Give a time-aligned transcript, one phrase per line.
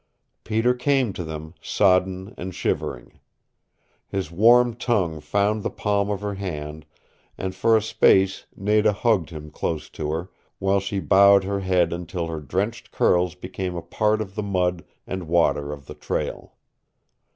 [0.43, 3.19] Peter came to them, sodden and shivering.
[4.07, 6.87] His warm tongue found the palm of her hand,
[7.37, 11.93] and for a space Nada hugged him close to her, while she bowed her head
[11.93, 16.55] until her drenched curls became a part of the mud and water of the trail.